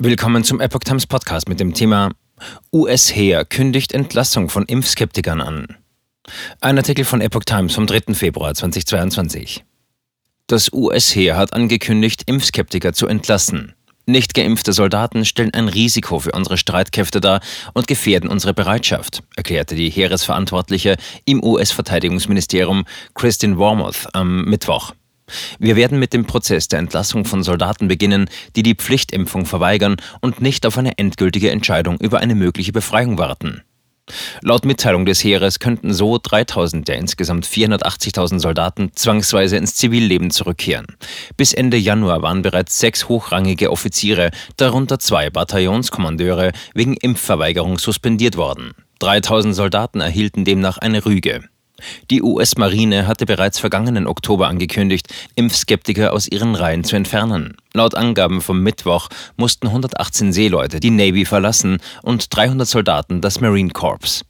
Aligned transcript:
Willkommen 0.00 0.44
zum 0.44 0.60
Epoch 0.60 0.84
Times 0.84 1.08
Podcast 1.08 1.48
mit 1.48 1.58
dem 1.58 1.74
Thema 1.74 2.12
US-Heer 2.72 3.44
kündigt 3.44 3.92
Entlassung 3.92 4.48
von 4.48 4.64
Impfskeptikern 4.64 5.40
an. 5.40 5.76
Ein 6.60 6.78
Artikel 6.78 7.04
von 7.04 7.20
Epoch 7.20 7.42
Times 7.42 7.74
vom 7.74 7.88
3. 7.88 8.14
Februar 8.14 8.54
2022. 8.54 9.64
Das 10.46 10.72
US-Heer 10.72 11.36
hat 11.36 11.52
angekündigt, 11.52 12.22
Impfskeptiker 12.26 12.92
zu 12.92 13.08
entlassen. 13.08 13.74
Nicht 14.06 14.34
geimpfte 14.34 14.72
Soldaten 14.72 15.24
stellen 15.24 15.52
ein 15.52 15.66
Risiko 15.66 16.20
für 16.20 16.30
unsere 16.30 16.58
Streitkräfte 16.58 17.20
dar 17.20 17.40
und 17.74 17.88
gefährden 17.88 18.30
unsere 18.30 18.54
Bereitschaft, 18.54 19.24
erklärte 19.34 19.74
die 19.74 19.90
Heeresverantwortliche 19.90 20.96
im 21.24 21.42
US-Verteidigungsministerium 21.42 22.84
Kristin 23.14 23.58
Wormuth 23.58 24.06
am 24.12 24.44
Mittwoch. 24.44 24.92
Wir 25.58 25.76
werden 25.76 25.98
mit 25.98 26.12
dem 26.12 26.26
Prozess 26.26 26.68
der 26.68 26.78
Entlassung 26.78 27.24
von 27.24 27.42
Soldaten 27.42 27.88
beginnen, 27.88 28.28
die 28.56 28.62
die 28.62 28.74
Pflichtimpfung 28.74 29.46
verweigern 29.46 29.96
und 30.20 30.40
nicht 30.40 30.66
auf 30.66 30.78
eine 30.78 30.98
endgültige 30.98 31.50
Entscheidung 31.50 31.98
über 31.98 32.20
eine 32.20 32.34
mögliche 32.34 32.72
Befreiung 32.72 33.18
warten. 33.18 33.62
Laut 34.40 34.64
Mitteilung 34.64 35.04
des 35.04 35.22
Heeres 35.22 35.58
könnten 35.58 35.92
so 35.92 36.18
3000 36.22 36.88
der 36.88 36.96
insgesamt 36.96 37.46
480.000 37.46 38.38
Soldaten 38.38 38.90
zwangsweise 38.94 39.56
ins 39.56 39.74
Zivilleben 39.74 40.30
zurückkehren. 40.30 40.86
Bis 41.36 41.52
Ende 41.52 41.76
Januar 41.76 42.22
waren 42.22 42.42
bereits 42.42 42.78
sechs 42.78 43.08
hochrangige 43.08 43.70
Offiziere, 43.70 44.30
darunter 44.56 44.98
zwei 44.98 45.30
Bataillonskommandeure, 45.30 46.52
wegen 46.74 46.94
Impfverweigerung 46.94 47.78
suspendiert 47.78 48.36
worden. 48.36 48.72
3000 49.00 49.54
Soldaten 49.54 50.00
erhielten 50.00 50.44
demnach 50.44 50.78
eine 50.78 51.04
Rüge. 51.04 51.44
Die 52.10 52.22
US-Marine 52.22 53.06
hatte 53.06 53.26
bereits 53.26 53.58
vergangenen 53.58 54.06
Oktober 54.06 54.48
angekündigt, 54.48 55.08
Impfskeptiker 55.34 56.12
aus 56.12 56.28
ihren 56.28 56.54
Reihen 56.54 56.84
zu 56.84 56.96
entfernen. 56.96 57.56
Laut 57.74 57.94
Angaben 57.94 58.40
vom 58.40 58.62
Mittwoch 58.62 59.08
mussten 59.36 59.68
118 59.68 60.32
Seeleute 60.32 60.80
die 60.80 60.90
Navy 60.90 61.24
verlassen 61.24 61.78
und 62.02 62.34
300 62.34 62.66
Soldaten 62.66 63.20
das 63.20 63.40
Marine 63.40 63.70
Corps. 63.70 64.22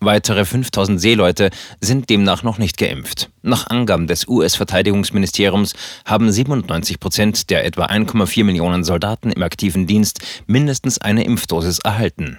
Weitere 0.00 0.44
5000 0.44 1.00
Seeleute 1.00 1.50
sind 1.80 2.10
demnach 2.10 2.42
noch 2.42 2.58
nicht 2.58 2.78
geimpft. 2.78 3.30
Nach 3.42 3.68
Angaben 3.68 4.06
des 4.06 4.26
US-Verteidigungsministeriums 4.26 5.74
haben 6.04 6.30
97 6.32 7.00
Prozent 7.00 7.50
der 7.50 7.64
etwa 7.64 7.86
1,4 7.86 8.44
Millionen 8.44 8.84
Soldaten 8.84 9.30
im 9.30 9.42
aktiven 9.42 9.86
Dienst 9.86 10.20
mindestens 10.46 10.98
eine 10.98 11.24
Impfdosis 11.24 11.80
erhalten. 11.80 12.38